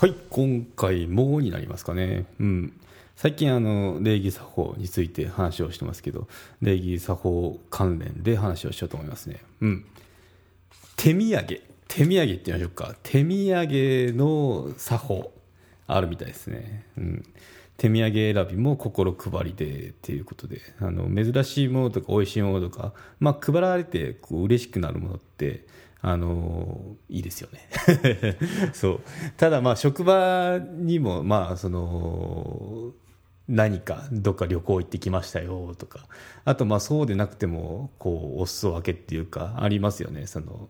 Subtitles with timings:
[0.00, 2.24] はい今回もになりますかね。
[2.40, 2.72] うん。
[3.16, 6.26] 最近あの礼儀作法について話をしてますけど
[6.62, 9.42] 礼儀作法関連で話をしようと思いますね。
[9.60, 9.84] うん。
[10.96, 11.60] 手土産。
[11.86, 12.96] 手土産って言いましょうか。
[13.02, 15.32] 手土産の作法
[15.86, 16.86] あるみたいですね。
[16.96, 17.22] うん。
[17.76, 25.66] 手土産選びも心配りでっていうことであの珍しいものとか美味しいものとか、まあ、配られてこう嬉しくなるものって
[26.02, 27.68] あのいいですよね。
[28.72, 29.00] そう。
[29.36, 32.92] ただまあ職場にもまあその
[33.48, 36.06] 何かどっか旅行行ってきましたよとか。
[36.44, 40.26] あとまあそうでなくてもこうお裾分けっていうかありますよね。
[40.26, 40.68] その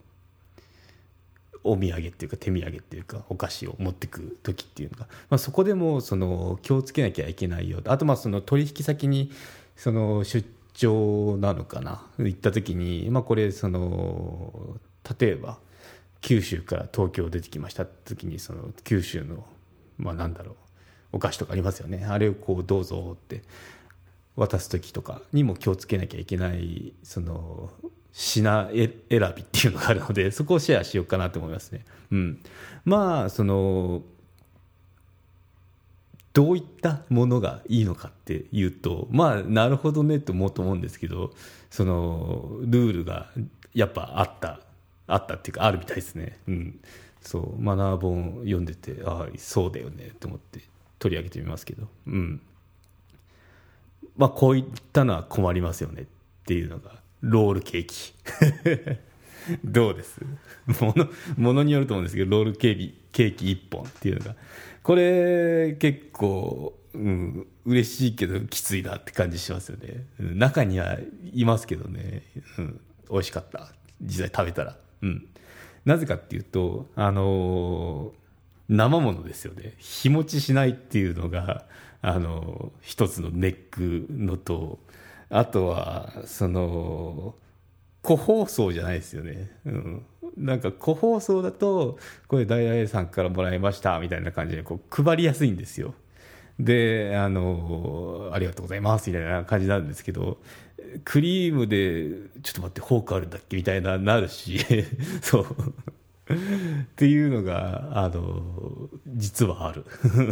[1.63, 9.31] お土産っていうか手土産っていうかお菓子を持ってく時っていうのが、まあ、そこでもその気をつけなきゃいけないよあとまあその取引先に
[9.75, 12.03] その出張なのかな。
[12.17, 14.77] 行った時に、まあ、これその
[15.19, 15.57] 例えば
[16.21, 19.45] 九州から東京出てきました時にその九州の
[19.97, 20.55] まあなんだろう
[21.13, 23.43] お菓子とかありますよねあれをこうどうぞって
[24.35, 27.69] 渡す時とかにも気をつけなきゃいけないその
[28.13, 31.85] 品選びっていうのがあるのでそこをシェアしようかなと思いますね。
[32.11, 32.43] うん、
[32.85, 34.01] まあその
[36.33, 41.31] どういったものがいいのかっていうとまあなるほどねと思うと思うんですけど
[41.69, 43.31] そのルールが
[43.73, 44.61] やっぱあった
[45.13, 46.39] あったっていうかあるみたいですね。
[46.47, 46.79] うん、
[47.21, 47.61] そう。
[47.61, 50.61] マナー本読んでてああそうだよねと思って
[50.99, 52.41] 取り上げてみますけど、うん。
[54.17, 56.05] まあ、こういったのは困りますよねっ
[56.45, 58.13] ていうのがロールケーキ。
[59.65, 60.21] どうです？
[60.79, 64.35] ものものによると思うんですけどロールケーキケーキ1本っていうのが。
[64.83, 70.97] これ結構、うん、嬉しいけどきついなって感じしますよね、中には
[71.33, 72.23] いますけどね、
[72.57, 73.71] うん、美味しかった。
[74.01, 74.77] 実際食べたら。
[75.01, 75.27] うん、
[75.85, 79.73] なぜかっていうと、あのー、生ものですよね。
[79.77, 81.65] 日持ちしないっていうのが、
[82.01, 84.79] あのー、一つのネックのと
[85.31, 87.35] あとはその
[88.01, 90.05] 個包装じゃないですよね、うん、
[90.37, 91.97] なんか個包装だと
[92.27, 95.95] これ大々さんからもらいましたみたいな感じでこう配りやすいんですよ。
[96.59, 100.37] であのありがとうございますみたいな感じなんですけど
[101.03, 102.09] クリームで
[102.41, 103.55] ちょっと待ってフォークあるんだっけ？
[103.57, 104.59] みたいななるし。
[105.21, 105.43] そう。
[105.43, 106.35] っ
[106.95, 109.85] ていうのがあの実はある。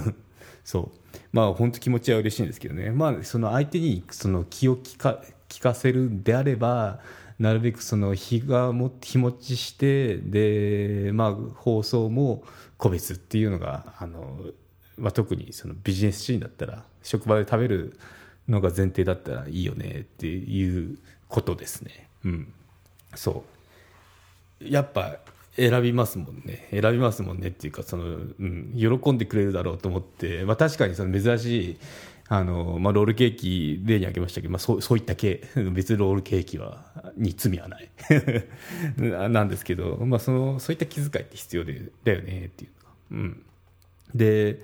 [0.64, 1.18] そう。
[1.32, 2.92] まあ本当気持ちは嬉しいんですけどね。
[2.92, 7.00] まあその相手にその気を利か聞かせるんであれば
[7.40, 12.44] なるべくその日がも日持ちしてでまあ放送も
[12.78, 14.40] 個別っていうのがあの
[15.00, 17.98] まあ、特にそのビジネスシーンだったら職場で食べる
[18.50, 22.10] のが前提だったらいいよねっていうことですね。
[22.26, 22.54] うん、
[23.16, 23.44] そ
[24.62, 24.68] う。
[24.68, 25.18] やっぱ
[25.56, 26.68] 選びますもんね。
[26.72, 31.78] 選びますもんねっていうかその、うん、喜んでくれるだろうと思って、まあ、確かにその珍しい
[32.28, 35.44] あの、まあ、ロールケーキ例に挙げましたけど、まあ、そうそういった系。
[35.74, 36.86] 別にロールケーキは
[37.18, 37.90] に罪はない。
[38.98, 43.44] なんですけど、まあ、そのそういった気遣いって必要でだよねっていうか、うん、
[44.16, 44.62] で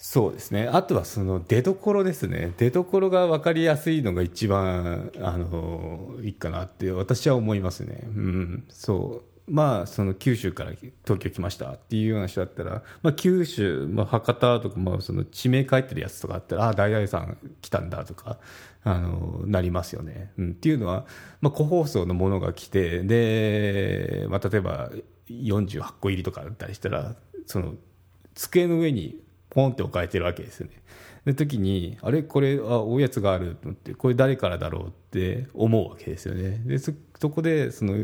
[0.00, 0.68] そうですね。
[0.72, 2.54] あとはその出どころですね。
[2.56, 8.02] 出どころが分かりやすいのが一番あのいいかなって私は思いますね。
[8.04, 9.52] うん、そう。
[9.52, 10.70] まあその九州から
[11.04, 18.38] 東京来ましたっていうような人だったら、まあ、九州、まあ、博多とか、まあ、その地名書いてるやつとかあったらああ大々さん来たんだとか
[18.84, 20.30] あのなりますよね。
[20.38, 21.06] うん、っていうのは、
[21.40, 24.90] まあ、個包装のものが来てで、まあ、例えば
[25.28, 27.16] 48個入りとかだったりしたら
[27.46, 27.74] その
[28.34, 29.18] 机の上に
[29.58, 30.74] ポンって置かれてるわけですよね。
[31.24, 32.22] で時にあれ？
[32.22, 36.62] これあおやつがあると思ってこれ誰からだろうって思うわけですよね。
[36.64, 36.92] でそ
[37.28, 37.96] こでその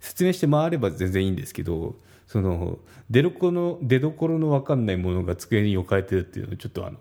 [0.00, 2.78] 説明して回れば全然いいんですけどその
[3.10, 6.96] 出どころの出どころの分かんないものが机に置かれてるっていうのはちょっとあの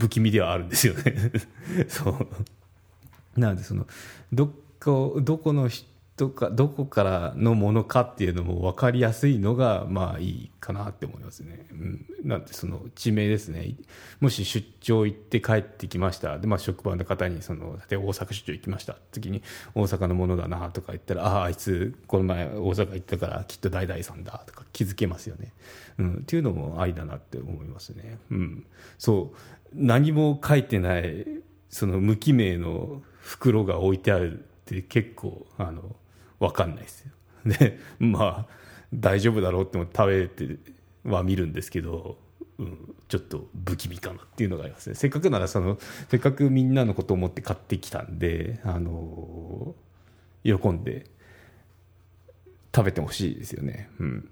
[0.00, 1.32] 不気味ではあるんですよね。
[1.88, 3.86] そうなんでその
[4.32, 4.50] ど
[4.82, 11.66] こどこの人どかどこからのものかっていうのも分かりやすいのがまあいいかなって思いますね。
[11.72, 13.74] うん、なんてその地名ですね
[14.20, 19.42] もし出張行って帰ってきましたで、まあ、職場の方にその例えば大阪出張行きました時に
[19.74, 25.52] 大阪のものだなとか言ったらあああいつこの前大阪行ったからきっと代々さんだとか気づけますよね。
[25.98, 28.18] うん、っていうのもありだなって思いますね。
[28.30, 28.66] うん、
[28.96, 29.36] そう
[29.74, 31.26] 何も書いてない
[31.68, 35.94] その無記名の袋が置いてあるって結構あの
[36.40, 37.12] 分かんないですよ。
[37.46, 38.56] でまあ
[38.92, 40.58] 大丈夫だろうって思って食べて
[41.04, 42.18] は見るんですけど、
[42.58, 44.96] うん、ちょっと不気味かなっていうのがありますね。
[44.96, 45.78] せっかくならその
[46.08, 49.74] せっかくみんなのことを思って買ってきたんであの
[50.44, 51.06] 喜んで
[52.74, 53.88] 食べてほしいですよね。
[53.98, 54.30] うん。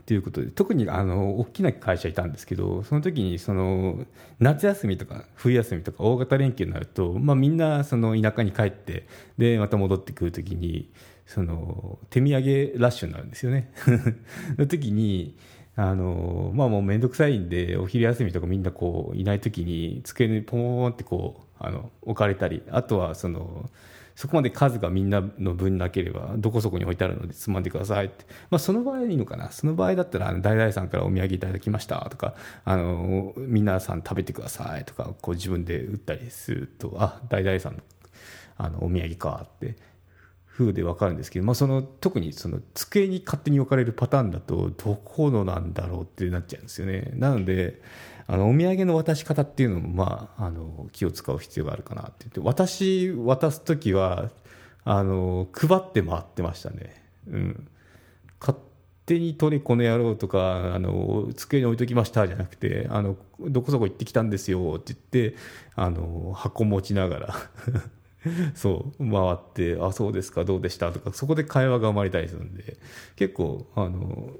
[0.00, 4.04] ということで特にあの大きな会社いたんですけどその時にその
[4.38, 9.06] 夏休みとか冬休みとか大型連休になると、まあ、みんなその田舎に帰って
[9.38, 10.90] でまた戻ってくる時に
[11.26, 13.72] その手土産ラッシュになるんですよね。
[14.58, 15.36] の時に
[15.76, 23.68] あのまあもう面倒くさいんでお昼休みとかみんなこういない時に机にポーンってこうあの置かれたりあとはその
[24.14, 29.50] そこまで数がみんなの分なければどこそこに置いてあるのでつまんでくださいって、まあ、その場合いいのかな。
[29.50, 32.06] その場合だったら大々さんからお土産いただきました。
[32.10, 32.34] とか
[32.64, 34.84] あの皆さん食べてください。
[34.84, 37.82] とかこう自分で売ったりするとあ大々さん
[38.56, 39.46] あのお土産か。
[39.46, 39.93] って。
[40.56, 47.10] 風で分かるんですけど、まあ、その特にその机に勝手に置かれるパターンだとどこのなんだろうってなっちゃうんですよね。
[47.14, 47.82] なので
[48.26, 54.30] あのお土産の渡し方っていうのも、まあ、あの気を使う必要があるかなって言って私渡す時は
[54.84, 57.68] あの配って回ってましたね、うん、
[58.40, 58.56] 勝
[59.06, 65.36] 手に取れこの野郎とかあの机に置いときましたじゃなくてあのどこそこ行ってきたんですよって言って
[65.74, 67.34] あの箱持ちながら
[68.54, 72.76] そう回って「あそうですかどうでした?」とかそこで会話が生まれたりするんで
[73.16, 74.32] 結構あの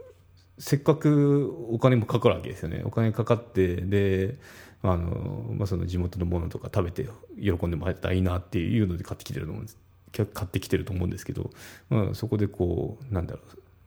[0.59, 2.83] せっかくお金もかかるわけですよね。
[2.85, 4.39] お金かかってで
[4.83, 7.09] あの、まあ、その地元のものとか食べて
[7.41, 9.79] 喜んでもらえたらいいなっていうので買ってきてると思うんです。
[10.13, 11.51] 買ってきてると思うんですけど、
[11.91, 13.41] まあ、そこでこうなんだろ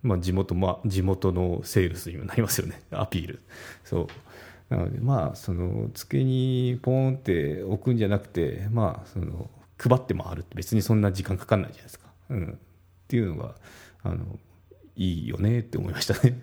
[0.04, 2.82] う、まあ、地元まあ地元のセールスにもなりますよね。
[2.92, 3.40] アピール。
[3.86, 4.08] そう。
[4.70, 12.58] なのでまあその机にポーンって置くんじゃなくてまあその配って回るって別にそんな時間かかんないじゃないですか、うん、っ
[13.08, 13.56] ていうのが
[14.04, 14.40] あの
[14.96, 16.40] いいよねって思いましたね。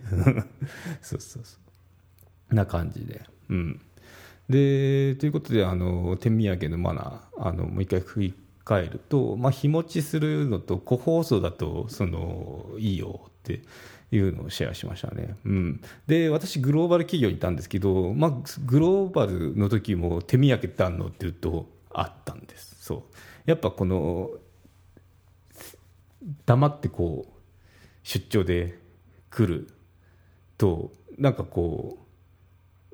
[1.03, 1.59] そうそうそ
[2.51, 2.55] う。
[2.55, 3.23] な感じで。
[3.49, 3.81] うん。
[4.49, 8.35] でということであの手土産のマナーあのもう一回振り
[8.65, 13.63] 返ると、まあ、日持ちするのと個包装だとそのいいよって
[14.11, 18.31] いうのをシェアしましたね、うん、で私グローバル企業にいたんですけど、まあ、
[18.65, 22.77] グローバルの時も手土産ってあんのって言うとあったんです。
[22.81, 23.03] そう。
[23.47, 24.31] やっぱこの
[26.47, 27.33] 黙ってこう
[28.03, 28.79] 出張で
[29.31, 29.69] 来る
[30.59, 31.99] となんかこ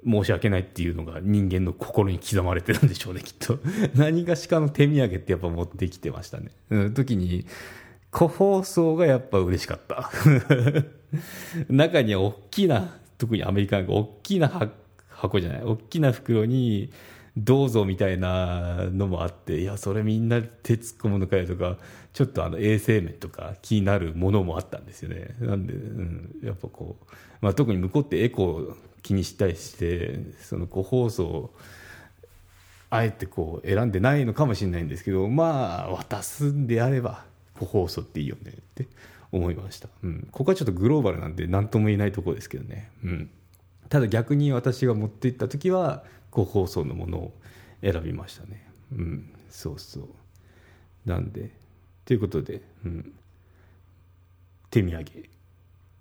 [0.04, 3.58] う申し訳ないっていうのが人間の心に刻まれてるんでしょうねきっと。
[3.94, 7.46] 何がしかの手土産ってやっぱ持ってきてましたね、うん、時に
[8.10, 10.10] 個包装がやっぱ嬉しかった。
[11.68, 14.70] 中には大きな特にアメリカが大きな
[15.10, 15.62] 箱じゃない？
[15.62, 16.90] 大きな袋に
[17.44, 21.78] どうぞみたいなのもあっていやそれみんな手突っ込むのかよとか
[22.12, 25.36] ちょっとあの衛生面とか気になるものもあったんですよね。
[25.40, 31.50] なんで、うん、やっぱこう、まあ、特に向こうってエコー気にしたりしてその個包装
[32.90, 37.24] あえてこう選んでないのかもしれないんですけどまあ渡すんであれば
[37.58, 38.88] 個包装っていいよねって
[39.32, 43.30] 思いました、うん、ここはちょっとグローバルなんで何とも言えないところですけどね、うん、
[43.88, 47.32] ただ逆に私が持っていった時は個包装のものを
[47.82, 48.70] 選びましたね。
[48.92, 49.34] うん。
[49.48, 50.08] そうそう。
[51.04, 51.50] なんで
[52.04, 53.12] ということで、うん、
[54.70, 55.04] 手土産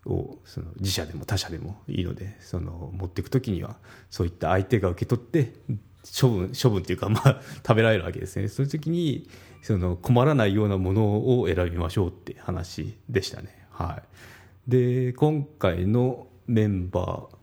[0.05, 3.77] をその自社でも他社でもいいのでその持っていく時には
[4.09, 5.53] そういった相手が受け取って
[6.19, 8.47] 処分処分っていうかまあ食べられるわけですね。
[8.47, 9.29] そういう時に
[9.61, 13.67] その困らないようなものを選びましょうって話でしたね。
[13.71, 14.01] は
[14.67, 14.71] い。
[14.71, 17.38] で今回のメンバー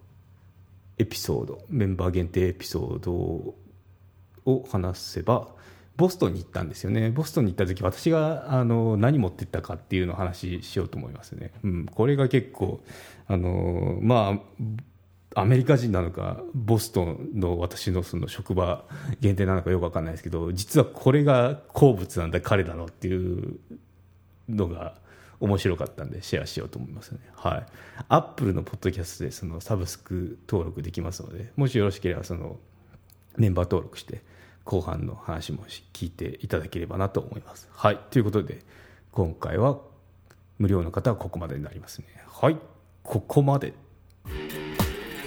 [0.98, 5.48] エピソードメンバー限定エピソードを話せば
[5.96, 7.10] ボストンに行ったんですよね。
[7.10, 12.82] ボストンに行った時私があの何持ってったかっていうのを話しようと思いますね、うん、これが結構
[13.26, 14.38] あのま
[15.34, 18.84] あアメリカ人なのかボストンの私のその職場
[19.20, 23.58] 限定なのかよく分かんないですけど実はこれが好物なんだ彼らのっていう
[24.48, 24.94] のが
[25.40, 27.20] 面白かったんでシェアしようと思いますね。
[27.34, 27.66] はい。
[28.08, 32.58] アップルのポッドキャストでそのサブスク登録できますので、もしよろしければその
[33.36, 34.22] メンバー登録して
[34.64, 37.68] 後半の話も聞いていただければなと思います。
[37.72, 38.00] はい。
[38.10, 38.62] ということで、
[39.12, 39.78] 今回は
[40.58, 42.06] 無料の方はここまでになりますね。
[42.26, 42.56] はい。
[43.02, 43.74] ここまで。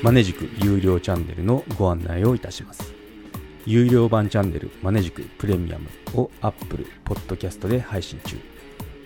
[0.01, 2.93] マネジク有料チャンネルのご案内をいたします。
[3.65, 8.58] 有料版チャンネルマネジクプレミアムを Apple Podcast で配信中。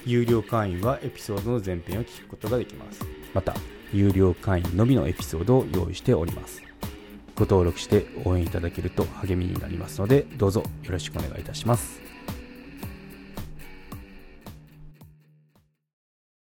[0.05, 3.01] 有料会員はエピソードの前編を聞くことができます。
[3.33, 3.55] また、
[3.93, 6.62] 有料会員のみのエピソードを用意しております。
[7.36, 12.02] ご登録して応援いただけると励みになりますので、どうぞよろしくお願いいたします。